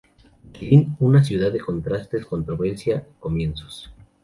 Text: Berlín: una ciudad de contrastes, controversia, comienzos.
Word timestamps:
Berlín: 0.51 0.97
una 0.99 1.23
ciudad 1.23 1.51
de 1.51 1.59
contrastes, 1.59 2.25
controversia, 2.25 3.05
comienzos. 3.19 3.93